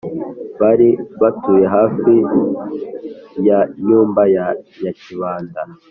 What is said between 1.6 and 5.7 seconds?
hafi ya nyumba ya nyakibanda